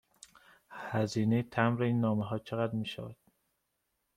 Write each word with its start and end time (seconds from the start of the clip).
هزینه 0.71 1.45
مبر 1.57 1.83
این 1.83 1.99
نامه 2.01 2.23
ها 2.25 2.37
چقدر 2.39 2.73
می 2.75 2.85
شود؟ 2.85 3.15